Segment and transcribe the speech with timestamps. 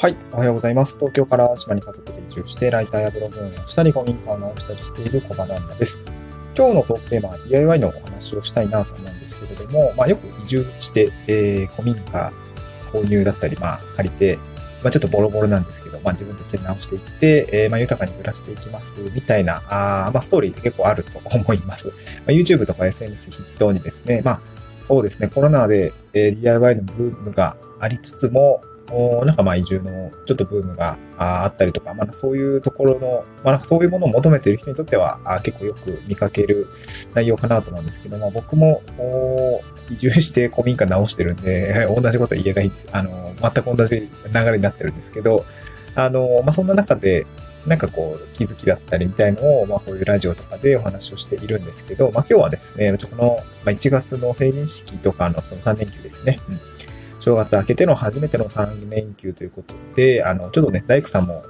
[0.00, 0.16] はい。
[0.30, 0.94] おはようございます。
[0.96, 5.98] 東京から島に家族で移住して、ライターやブログ運営をしたり、古民家を直したりしている小場旦那です。
[6.56, 12.32] 今日のトークテーマは DIY のお話をしたいなと思うんですけれども、まあ、よく移住して、えー、古民家
[12.92, 14.38] 購入だったり、まあ、借りて、
[14.84, 21.88] まあ、ちょっとボロボロなんですけど、まあ、自分たちで直していって、えー、まあ、豊かに暮らしていきます、みたいな、あまあ、ストーリーって結構あると思います。
[21.88, 21.92] ま
[22.28, 24.40] あ、YouTube とか SNS 筆頭にですね、まあ、
[24.86, 28.62] そうですね、コロナで、えー、DIY のブームがありつつも、
[29.24, 36.68] なんかまあ移住のちょっとブームがあったりとか、まあそういうところの、まあなんかそういうものを求めている人にとっては結構よく見かける
[37.14, 38.82] 内容かなと思うんですけども、僕も
[39.90, 45.44] 移住して古民家直してるんで、 同じこと言えない、あの、全く同じ流れになってるんですけど、
[45.94, 47.26] あの、まあそんな中で、
[47.66, 56.40] なんかこう、気づきだったりみたいのを、まあこういうラジオとかでお話をしているんですけど、まあ今日はですね、この、ま、1月の成人式とかのその3連休ですね。
[56.48, 56.77] うん
[57.28, 61.42] 正月明けての初めての3連休ということで、あの、ちょっとね、大工さんも、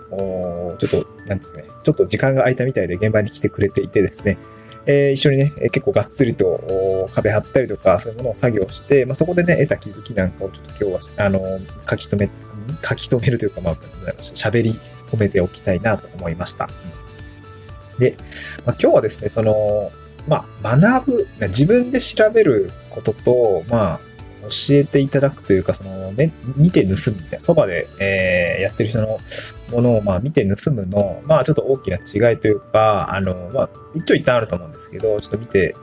[0.78, 4.38] ちょっと、なんですね、ちょっと時間が空いたみたいで現場に来てくれていてですね、
[4.86, 12.32] えー、一緒にね、結構がっつりと壁張ったりとか、そういうものを作業して、まあ、そこでね、得た気づきなんかをちょっと今日は、あの、書き留め、
[12.84, 13.76] 書き留めるというか、まあ、
[14.18, 16.68] 喋り止めておきたいなと思いました。
[18.00, 18.16] で、
[18.66, 19.92] まあ、今日はですね、その、
[20.26, 24.07] まあ、学ぶ、自分で調べることと、まあ、
[24.42, 29.18] 教えていただくというか、その、ね、見て盗むみたいな、そばで、えー、やってる人の
[29.70, 35.74] ものを、まあ、見て盗むの、まあ、ちょっと大きな違いというか、あの、まあ、一長一短あると思うんですけど、ちょっと見て、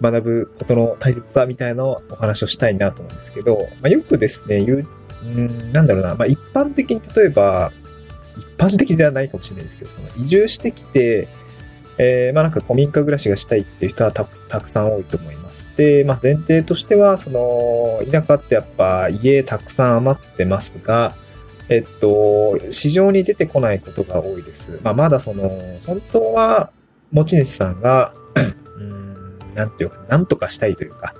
[0.00, 4.86] 学ぶことの大切さみたいなお話をしたいなと思うんですけど、まあ、よくですね、言う、
[5.24, 7.72] うんなんだろうな、まあ、一般的に例えば、
[8.36, 11.28] 一般的じゃないかもしれないですけど、その移住してきて、
[11.98, 15.70] えー、まあなんか古民家暮らしがしたいっていう人はたくさん多いと思います。
[15.76, 21.14] で、まあ前提としては、その、田舎ってやっぱ家たくさん余ってますが、
[21.68, 24.80] えっと、市場に出てこないことが多いです。
[24.82, 25.50] まあまだその、
[25.84, 26.70] 本当は
[27.10, 28.12] 持ち主さんが
[28.78, 31.14] うん、なんていうか、なんとかしたいというか、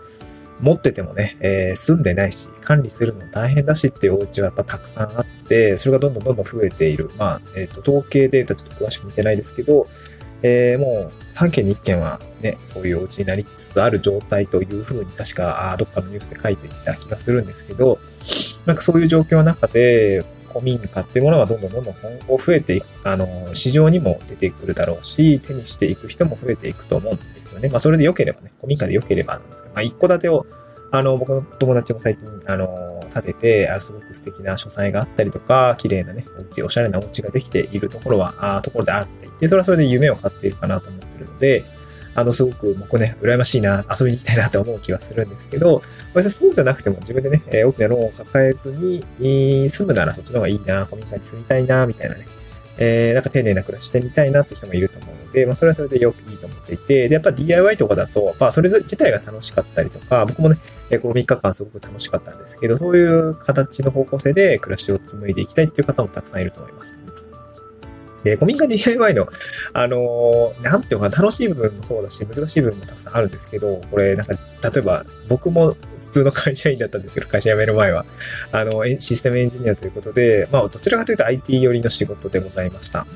[0.61, 7.11] 持っててもね、えー、住んでないし、管理するの大変だしっていうお家はやっぱたくさんあって、それがどんどんどんどん増えている。
[7.17, 9.87] まあ、えっ、と、統計データちょっと詳しく見てないですけど、
[10.43, 17.99] えー、もう3件に1件はね、そういうお家になりつつある状態というふうに確か、あどっかのニュースで書いていた気がするんですけど、
[18.67, 27.69] なんかそういう状況の中で、古民家っていうものはどんどんどんどん今後増えていく、あの、市場にも出てくるだろうし、手にしていく人も増えていくと思うんですよね。
[27.69, 30.47] まあそれで良ければね、古民家で良ければなんですけど、まあ一戸建てを
[30.91, 41.65] あの、僕の友達も最近、あの、建てて、あのすごく素敵な書斎があったりとか、綺麗なね、お家、おしゃれなお家ができているところは、あところであっていて、それはそれで夢を買っているかなと思ってるので、
[42.15, 45.83] あの、すごく僕ね、羨ましいな、遊びに行きたいなと思う気はするんですけど、
[46.15, 49.05] 別にそうじゃなくても自分でね、大きなローンを抱えずに、
[49.71, 52.27] 住むならそっちの方がいいな、古民家に住みたいな、みたいなね、
[52.79, 60.57] えー、なんか丁寧な暮らししてみたいなって人もいると思うので、まあ、それはそれでよくいいと思っていて、で、やっぱ DIY とかだと、まあ、それ自体が楽しかったりとか、僕もね、
[61.03, 67.08] この3日間すごく楽しかったんですけど、そういう形の方向性で暮らしを紡いでいきたいっていう方もたくさんいると思います。
[68.29, 69.27] で、古民家 DIY の、
[69.73, 78.05] あのー、なんていうのかな、楽しい部分もそうだし、難しい部分もたくさんあるんですけど、これ、なんか、例えば、僕も普通の会社員だったんですけど、会社辞める前は、
[78.53, 83.07] あの、システムエンジニアということで、まあ、どちらかというと IT 寄りの仕事でございました。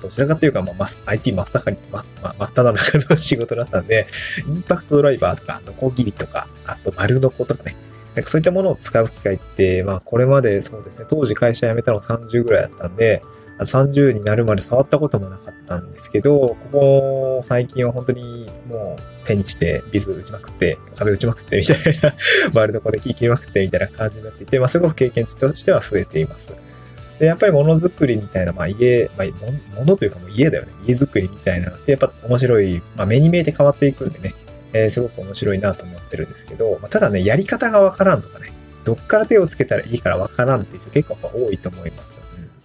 [0.00, 4.06] どちらかというか、まあ、IT 真っ盛り、ま、ま、真っ只中の仕事だったんで、
[4.46, 7.76] インパクトドライバーとか、ノコギリとか、あと丸ノコとかね、
[8.14, 13.22] なんかそういったものを使う機会って、まあこれまでそうですね、当時会社辞めたの30ぐらいだったんで、
[13.64, 22.14] 30になるまで触ったこともなかったんですけど、ここ最近は本当にもう手にしてビズ打ちまくって、壁打ちまくってみたいな、
[22.54, 26.54] ワールドコで木切りまくってみたいな感じになっていて、まあすごく経験値としては増えています。
[27.18, 30.72] で、やっぱりものづくりみたいな、まあ家、まあ、ものというかもう家だよね。
[30.86, 34.34] 家づくりみたいなのって、やっぱ面白い、まあ目に見えて変わっていくんでね、
[34.72, 38.52] えー、すごく面白いなと思ってるんですけど、まあ、ただね、やり方がわからんとかね、
[38.84, 42.18] どっから手をつけたらいいからわからんっていう人結構やっぱ多いと思います。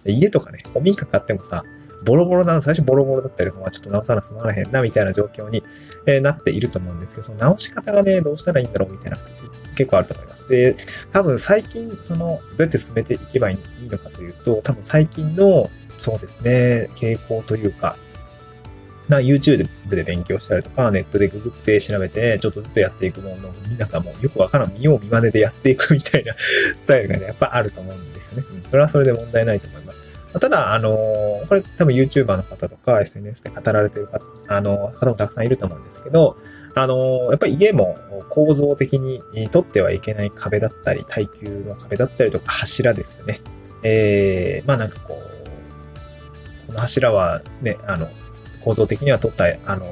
[0.04, 1.64] 家とかね、古民家買ってもさ、
[2.04, 5.62] ボロボロな、最初ボロボロだったりとか、ちょっと直さなすまらへんな、みたいな状況に、
[6.06, 9.48] え、なっていると思うんですけど、その直し方がね、どうしたらいいんだろうみたいなこと
[9.78, 10.48] 結構あると思います。
[10.48, 10.74] で、
[11.12, 17.96] 多分最近、その、どうやって進めていけばいいのかというと、多分最近の、そうですね、傾向というか、
[19.08, 26.34] な YouTube で勉強したりとか、ネットでググって調べて、ちょっとずつやっていくものを、なんかもうよくわからん、見よう見真似でやっていくみたいな
[26.76, 28.44] スタイルがね、やっぱあると思うんですよね。
[28.54, 30.04] うん、それはそれで問題ないと思います。
[30.38, 36.36] ただ、あのー、これ多分 YouTuber の方とか SNS で語られてる方、あの方もたくさんいると思うんですけど、
[36.74, 43.40] あのー、やっぱり家も構造的に取ってはいけない壁だったり、耐久の壁だったりとか柱ですよね。
[43.82, 48.10] えー、まあなんかこう、この柱はね、あの、
[48.68, 49.86] 構造的には取った、あの、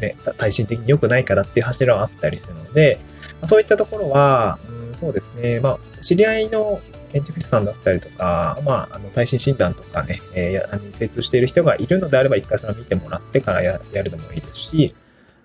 [0.00, 2.98] ね、耐震的に良くないからっていう柱はあったりするので、
[3.44, 6.80] そういったところは、うん、そうですね、まあ、知り合いの
[7.12, 14.94] 建築士さんだったりとか、まあ、あの耐震診断とかね、えー、に精通している人がいるのであれば、一回それを見てもらってからやるのもいいですし、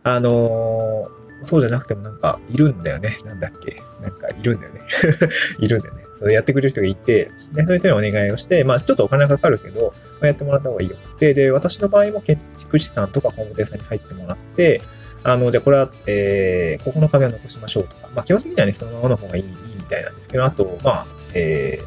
[0.03, 3.17] あのー、そうじゃなくてもなんかいるんだよね。
[3.25, 3.77] なんだっけ。
[4.01, 4.81] なんかいるんだよね。
[5.59, 6.03] いるんだよね。
[6.15, 14.81] それやってくれる人がいて、で、そういう人にお願いをして、まあちょっとお金かかるけど、まあ、やってもらった方がいいよくて、で、私の場合も建築士さんとか工務店さんに入ってもらって、
[15.23, 21.79] あの、じゃあこれは、えー、ここの壁は残しましょうとか、まあ基本的にはね、そのままの方がいいいいみたいなんですけど、あと、まあ、え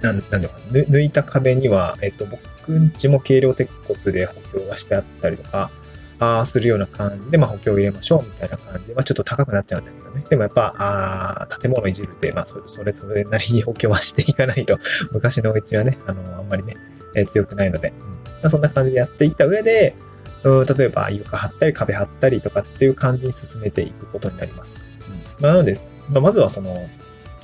[0.00, 5.70] ー、なん、なんだろう抜いた壁には、えっと、僕んちも軽量鉄骨で補強がしてあったりとか、
[6.18, 10.24] あするような感じで、まあ、補強を入れましょうみたいな感じで、まあ、ちょっと高くなっちゃうんだけどね。
[10.28, 14.78] でもやっぱ、あ建物いじるって、まあそ、れそれなりに 補強はしていかないと、
[15.12, 16.76] 昔のうちはね、あの、あんまりね、
[17.14, 18.12] えー、強くないので、うんま
[18.44, 19.94] あ、そんな感じでやっていった上で、
[20.42, 24.78] うん、例えば床張ったり壁張ったりとかっていう感じに進めていくことになります。
[25.08, 25.76] うんまあ、なので、
[26.08, 26.88] まあ、まずはその、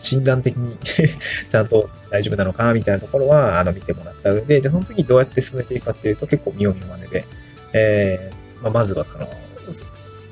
[0.01, 0.77] 診断的に
[1.49, 7.25] ちゃんと大丈夫なのかみたいなところは、あの、見てもらった上で、じゃあその次どうやって進めていくかっていうと結構見よう見まねで、
[7.73, 9.26] えー、まあ、まずはその、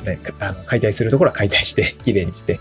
[0.04, 2.60] ね、あの解体するところは解体して、きれいにして、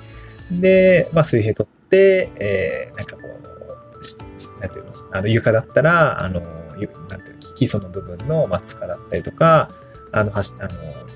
[0.51, 9.69] で、まあ、水平取って、えー、なんかこう、なんていうの、あの床だったら、あの、なんていうの、基礎の部分の、松下、だったりとか、
[10.11, 10.69] あの、はし、あの、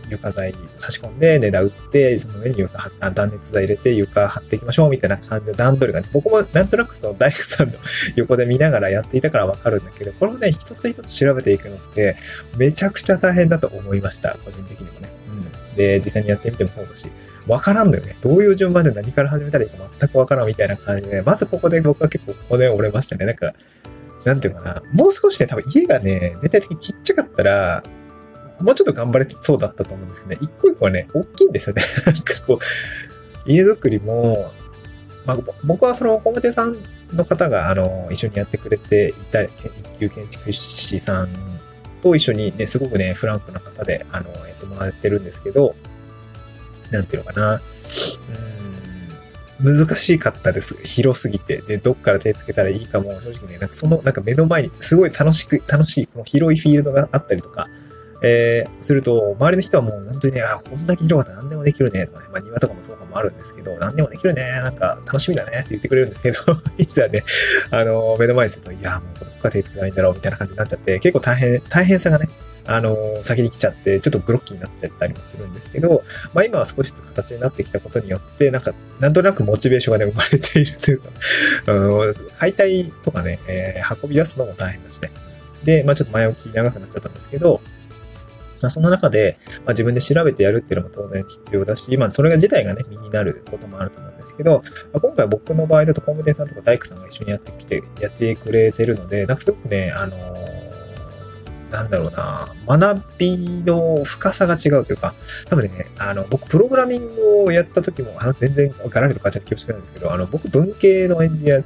[0.09, 7.73] 床材差し込んで、値段打って、その上に床、断熱材入れて床張っていきましょうみたいな感じの段取りがね、僕もなんとなくその大工さんの
[8.15, 12.17] 横で見ながらやっていたからわかるんだけど、これをね、一つ一つ調べていくのって、
[12.57, 14.37] めちゃくちゃ大変だと思いました。
[14.43, 15.09] 個人的にもね。
[15.71, 15.75] うん。
[15.75, 17.07] で、実際にやってみてもそうだし、
[17.47, 18.15] わからんのよね。
[18.21, 23.25] どういう順番で何から始めたらいいか全くわからんみたいな感じで、まずここで僕は結構ここで折れましたね。
[23.25, 23.53] なんか、
[24.25, 24.83] なんていうかな。
[24.93, 27.83] もう少しね、多分家がね、全体的にちっちゃかったら、
[28.63, 31.83] もうちょっと頑張れそうだったと思うんですけどね、一個一個はね、大きいんですよね。
[32.05, 32.59] なんかこう、
[33.45, 34.51] 家づくりも、
[35.25, 36.77] まあ、僕はその工務店さん
[37.11, 39.51] の方が、あの、一緒にやってくれていた、一
[39.99, 41.29] 級建築士さん
[42.01, 45.75] と一緒にね、すごくね、フランクな方で、あの、やってもらってるんですけど、
[46.91, 47.61] なんていうのかな。
[49.61, 50.77] うん、難しかったです。
[50.83, 51.57] 広すぎて。
[51.57, 57.67] で、どっから手つけたらいいかも、正直ね、なんかその、なんか目の前に、すごい楽しく、楽しい、この広いフィールドがあったりとか、
[58.23, 66.39] えー、すると、周りの人はもう本当にね、あ、こんだけ広かったら何でもできるね、とかね、まあ庭とかもそうかもあるんですけど、何でもできるね、なんか楽しみだねって言ってくれるんですけど、
[66.79, 67.23] いざね、
[67.69, 72.29] あの、目の前にすると、いや、もうどっか手つけないんだろう、みたいな感じになっちゃって、結構大変、大変さがね、
[72.65, 76.03] あの、先に来ちゃって、ちょっとグロッキーになっちゃったりもするんですけど、
[76.33, 81.09] まあ今は少しずつ形になってきたことによって、なんか、なんとなくモチベーションがね、生まれているというか、
[81.73, 85.11] うん、解体とかね、えー、運び出すのも大変だしね。
[85.63, 87.59] で、まあちょっと前置き長くなっちゃったんですけど、
[88.63, 94.63] まあ、その中で、まあ、自分で調べてやるっていうのも当然必要だし、まあ、それが自体がね、身になることもあると思うんですけど、
[94.93, 100.17] まあ、今回僕の場合だと工務店さんとか大工さんが一緒にやってきて、やってくれてるので、なんかすごくね、あの、
[101.73, 105.15] なんだろうな、学びの深さが違うというか、
[105.47, 111.61] 多分ね、あの、僕、プログラミングをやった時も、話全然ガラリと変わっちゃって恐縮なんですけど、あの、僕、文系のエンジニア、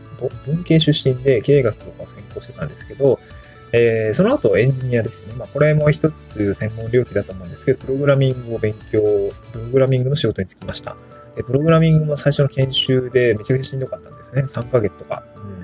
[0.45, 3.19] 文系出身で経営学とかを専攻してたんですけど、
[3.73, 5.33] えー、その後エンジニアですね。
[5.35, 9.01] まあ、これも一つ専門領域だと思うんですけど、プログラミングを勉強、
[9.51, 10.95] プログラミングの仕事に就きました。
[11.35, 14.41] でプログラミングも最初の研修でめちゃくちゃしんどかったんですね。
[14.43, 15.23] 3ヶ月とか、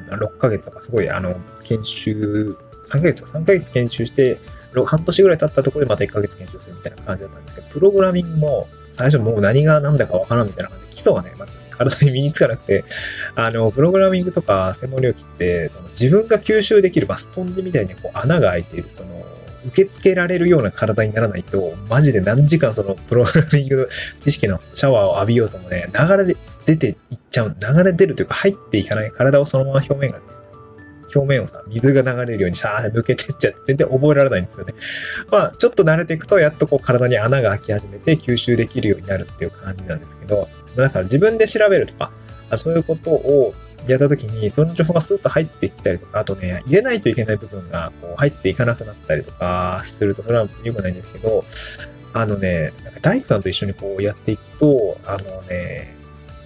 [0.10, 1.34] うん、6ヶ月とか、すごい、あの、
[1.64, 2.56] 研修、
[2.86, 4.38] 3ヶ月か、3ヶ月研修して、
[4.86, 12.84] 半年ぐらい経ったところでまた1ヶ月研修するみたいな感じだったんですけど、プログラミングも最初もう何が何だかわからんみたいな感じで、基礎がね、まず体に身につかなくて、
[13.36, 19.26] あの、プログラミングとか専門領域って、その自分が吸収できる、まあ、スポンジみたいにこう穴が開いている、その、
[19.66, 30.26] 受け付けられるような体にならないと、マジで何時間そのプログラミング知識のシャワーを浴びようともね、流れで出ていっちゃう、流れ出るというか入っていかない体をそのまま表面がね
[31.16, 34.74] 表面をさ、水が流れるようにシャー抜けてっちゃって全然覚えられないんですよね。
[35.32, 42.12] まあ、ちょっと慣れていくと、やっとこう体に穴が開き始めて吸収できるようになるっていう感じなんですけど、だから自分で調べるとか、
[42.58, 43.54] そういうことを
[43.88, 51.44] やった時に、その情報がスーッと入ってきたりとか、あとね、入れないといけない部分がこう入っていかなくなったりとかすると、それは良くないんですけど、
[52.14, 55.96] あのね、なんか大工さんと一緒にこうやっていくと、あのね、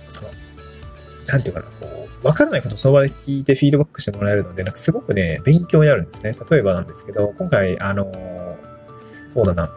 [0.07, 0.29] その、
[1.27, 6.36] なんていうかな、こう、わからないことをその場で聞いてフィードバックしてもらえるので、なんかすごくね、勉強になるんですね。
[6.50, 8.12] 例えばなんですけど、今回、あの、
[9.29, 9.71] そうだな、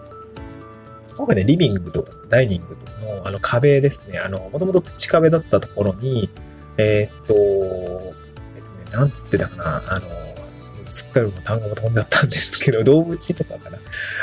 [1.16, 6.30] 今回ね、リビングとダイニングのあの壁ですね、あの、もともと土壁だったところに、
[6.78, 7.35] えー、っと、
[8.56, 10.06] えっとね、なんつってたかな、あの、
[10.90, 13.78] すっかり単語も飛んじゃったんですけど、動物とかかな。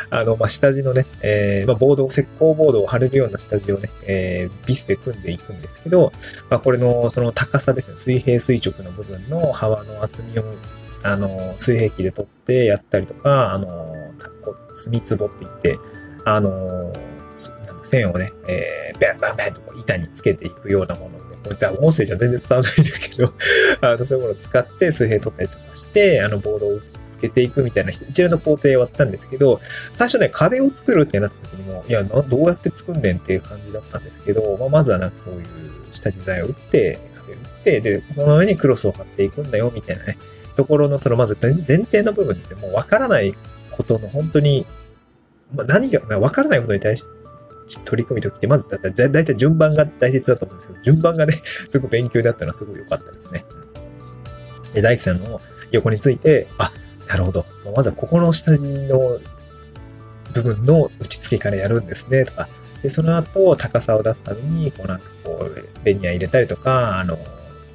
[0.09, 6.11] あの、まあ、下地のね、えー、まあ、ボード、石膏ボードを貼れるような下地をね、えー、ビスで組んでいくんですけど、
[6.49, 10.43] まあ、これの、その高さですね、水平垂直の部分の幅の厚みを、
[11.03, 14.13] あの、水平器で取ってやったりとか、あの、
[14.73, 15.79] 墨壺って言って、
[16.25, 16.93] あの、
[17.83, 21.16] 線をね、えー、バンバンバンと板につけていくようなもの
[21.47, 23.33] こういった音声じゃ全然伝わらないんだけど、
[23.81, 29.61] あの、そういうものを使って水平取ったりとかして、あの、ボードを打ち付けていくみたいな一連の工程を終わったんですけど、
[29.93, 35.43] 最初ね、壁を作るってなった時にも、いや、どうやって作んねんっていう感じだったんですけど、まあ、まずはなんかそういう
[35.91, 40.17] 下地材を打って、壁を打って、で、その上にクロスを貼っていくんだよ、みたいなね、
[40.55, 41.53] ところの、そのまず前
[41.85, 42.59] 提の部分ですよ。
[42.59, 43.33] もうわからない
[43.71, 44.65] ことの本当に、
[45.55, 47.26] まあ、何が、わからないことに対して、
[47.83, 53.45] 取り組むときって、まずだ、だいたい順番が大切だと思うんですけど、順番がね、 すごく勉強だったのはすごい良かったですね。
[54.73, 56.71] で、大輝さんの横について、あ、
[57.07, 57.45] なるほど。
[57.75, 59.19] まずはここの下地の
[60.33, 62.49] 部分の打ち付けからやるんですね、とか。
[62.81, 67.17] で、その後、高さを出すために、こうなんかこう、ベニヤ入れたりとか、あの、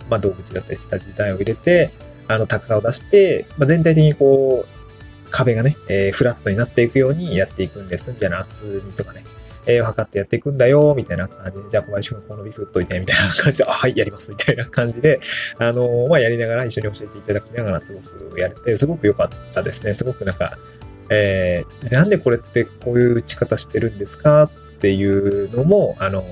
[0.08, 1.90] まあ、動物だったり下地台を入れて、
[2.28, 9.24] あの、高さを出して、まあ、全体的にこう、壁がね、えー、フラットになっていくようにやっていくんです、みたいな厚みとかね。
[9.66, 15.20] えー、測ってやっていくんだよ、みたいな感じで、じゃあ小林くんこのビス打っといて、みたいな感じで、あ、はい、やります、みたいな感じで、
[15.58, 19.94] あの、まあ、やりながら一緒に教えていただきながらすごくやれて、すごく良かったですね。
[19.94, 20.58] すごくなんか、
[21.10, 24.50] えー、なんでこれってこういう打ち方してるんですかっ
[24.80, 26.24] ていうのも、あの、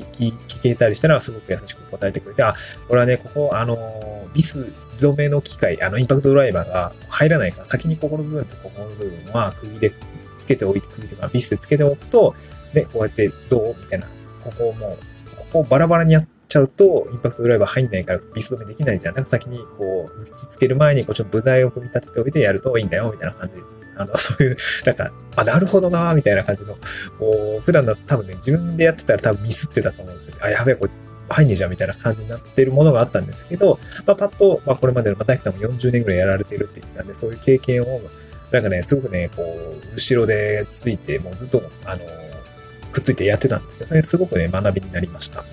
[0.00, 2.54] 聞けたりしたらすごく優しく答えてくれて、あ、
[2.88, 9.92] これはね、ここ、あの、ビス止めの機械、あの、インパクトドライバーが入らないから、先にここの部分とここの部分は釘で
[10.38, 12.34] つけておいて、釘とかビスでつけておくと、
[12.72, 14.06] で、こうやってどうみたいな。
[14.42, 14.98] ここをも
[15.34, 19.14] う、ここをバラバラにやっちゃうと、インパクトドライバー入んないからビス止めできないじゃん。
[19.14, 23.81] なんか先にこう、打ち付ける前に、こう、ちょっと部材を組み立てておいてやるといいんだよ、みたいな感じで。
[23.96, 26.76] あの、そういう、なんか、あ、なるほどなみたいな感じの、
[27.18, 30.40] こう、普段だと多分ね、自分でやってたら多分ミスってたと思うんですよね。
[30.44, 30.90] あ、やべえ、これ、
[31.28, 38.00] 入んねえじゃんみたいな感じになってるものがあったんですけど、まあ、パッと、まあ、これまでの、またきさんも40年ぐらいやられてるって言ってたんで、そういう経験を、
[38.50, 42.04] なんかね、すごくね、こう、後ろでついて、もうずっと、あの、
[42.92, 45.44] くっついてやってたんですけど、それすごくね、学びになりました。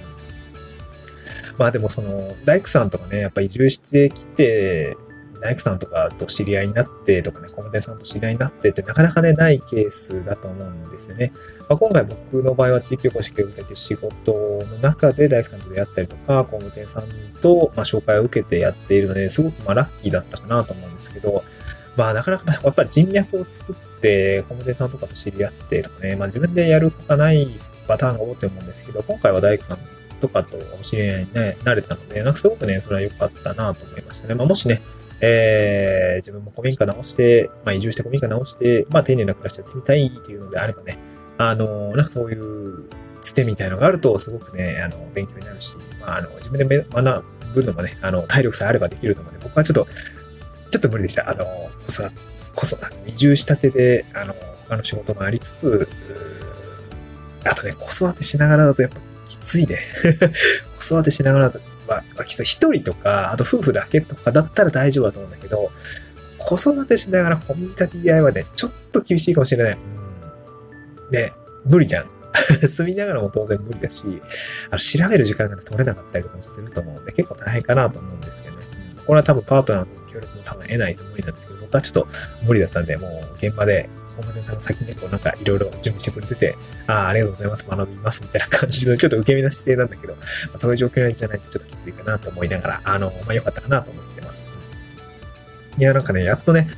[1.57, 4.97] まあでもその、大工さんとかね、やっぱ移住してきて、
[5.41, 11.31] 大工さんとかと知り合いになってとかね、コムデさんと知り合いになってってなかなかね、ないケースだと思うんですよね。
[11.67, 17.05] まあ、今回僕の場合は地域おこし協力隊という仕事の中で大工さんと出会ったりとか、工務店さん
[17.41, 21.43] とま紹介を受けてやっているので、すごくまラッキーだったかなと思うんですけど、
[21.95, 27.47] まあなかなかやっぱり人脈を作って、工務店さんとかと知り合ってとかね、まあ自分でやるほかない
[27.87, 29.79] パターンが多いと思うんですけど、今回は大工さん
[30.19, 31.29] とかとお知り合いに、
[31.63, 34.35] なれたので、なんかすごくね、それは良かったなと思いましたね。
[34.35, 34.81] まあもしね、
[35.21, 40.97] えー、自分も古民家直して、まあ移住して古民家直して、まあ丁寧な暮らしやってみたいっていうのであればね、
[41.37, 42.89] あの、なんかそういう
[43.21, 49.85] つてみたいのがあると、すごくね、あの、勉強になるし、まあ、あの、自分で学ぶのもね、あの、体力さえあればできると思うので、僕はちょっと、
[50.71, 51.29] ちょっと無理でした。
[51.29, 51.45] あの、
[51.85, 52.15] 子育て、
[52.55, 54.35] 子育て、移住したてで、あの、
[54.67, 55.87] 他の仕事もありつつ、
[57.43, 59.79] あとね、子育てしながらだとやっぱきついね。
[60.73, 65.71] 子育てしながらだとまあ、一人とか、あと夫婦だけとかだったら大丈夫だと思うんだけど、
[66.37, 69.75] 子育てしながらコミュニカ DI はね、ちょっと厳しいかもしれない。
[69.75, 69.77] ん。
[71.11, 71.33] ね、
[71.65, 72.05] 無理じゃん。
[72.67, 74.03] 住みながらも当然無理だし、
[74.69, 78.63] あの調べる時間が取れなかったりとかもすると思うんで、結構大変かなと思うんですけどね。
[79.05, 82.07] これは多分パートナーの協力も多分得ないと無理なんですけど、僕はちょっと
[82.43, 90.21] 無理だったんで、もう現場でコマネさんが先にこうなんかいろいろ準備してくれてて、ああ、ありがとうございます、学びますみたいな感じのちょっと受け身な姿勢なんだけど、ま
[90.55, 94.45] あ、そういう状況じゃないとちょっときついかなと思いながら、あの、まあ良かったかなと思ってます。
[95.77, 96.69] いや、なんかね、やっとね、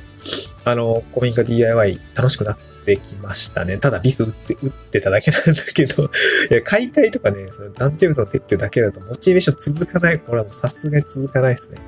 [0.64, 3.78] あの、古民家 DIY 楽しくなってきましたね。
[3.78, 6.04] ただビス打って、打ってただけなんだけど、
[6.50, 10.20] いや、解体とかね、その残地物の撤去だけだとモチベーション続かない。
[10.20, 11.78] これはもうさすがに続かないですね。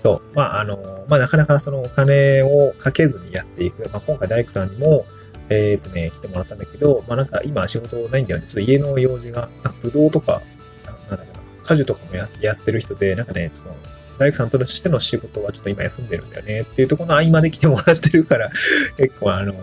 [0.00, 0.22] そう。
[0.34, 3.88] まあ、あの、まあ、なかなかそのお金をかけずにやっていく。
[3.90, 5.06] まあ、今回大工さんにも、
[5.50, 8.46] えっ、とね、来てもらったんだけど、まあ、なんか今仕事ないんだよね。
[8.46, 10.42] ちょっと家の用事が、なんかブドウとか、
[10.86, 13.76] なんだろうな、果樹とかもややってる人で、なんかね、その、
[14.16, 18.50] 大工さんとしての仕事はちょっと今休んでるんだよねっていうところの合間で来てもらってるから、
[18.96, 19.54] 結構あの、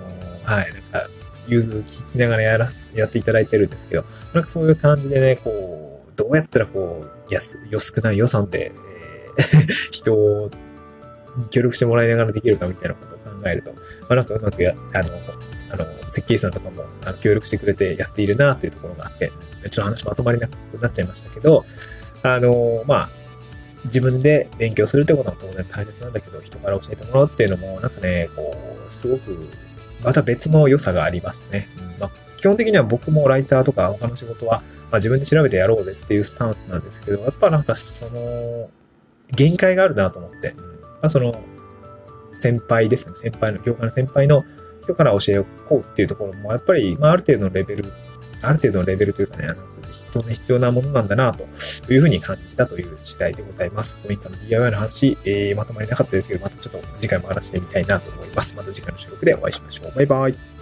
[0.44, 1.10] はい、なんか、
[1.48, 8.74] 融通聞きながらやらす、やっていただいてるんですけど、なんかそういう感じでね、こう、どうやったらこう、安、安くない予算で、
[9.92, 10.50] 人
[11.38, 13.80] に協力してもらいながらできるかみたいなことを考えると、ま
[14.10, 15.10] あ、なんかうまくや、あの、
[15.70, 19.34] あの、設計士さんとかもあの協力してくれてやっているなっていうところがあって、ちょ
[19.68, 20.52] っと話まとまりなく
[20.82, 21.66] なっちゃいましたけど、
[22.24, 23.10] あの、まあ、
[23.86, 28.56] 自分で勉強するってことも当然大切なんだけど、人から教えてもらうっていうのも、なんかね、こ
[28.88, 29.48] う、すごく、
[30.04, 31.70] また別の良さがありますね。
[32.00, 38.70] まあ、基本的には僕もライターとか他の仕事は、まあ、自分で調べてやろうぜっていうスタンスなんですけど、やっぱなんかその、
[39.36, 40.64] 限界があるなと思って、ま
[41.04, 41.42] あ、その、
[42.34, 43.16] 先輩ですね。
[43.16, 44.46] 先輩の、業界の先輩の
[44.82, 47.92] 人から教えをこうっていうところも、やっぱり、まあ、ある程度のレベル、
[48.42, 49.64] ある程度のレベルというかね、あの
[50.12, 51.46] 当然必要なものなんだなと
[51.92, 53.98] いうふうに感じたという次第でございます。
[53.98, 58.56] こういったの DIY の話、えー、まとまりなかったですけど、またちょっと次回も話してみたいなと思います。
[58.56, 59.96] また次回の収録でお会いしましょう。
[59.96, 60.57] バイバイ。